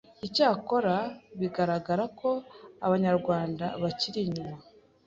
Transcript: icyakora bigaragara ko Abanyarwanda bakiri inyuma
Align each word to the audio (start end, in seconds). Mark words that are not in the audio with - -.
icyakora 0.27 0.95
bigaragara 1.39 2.03
ko 2.19 2.29
Abanyarwanda 2.85 3.65
bakiri 3.81 4.19
inyuma 4.25 4.57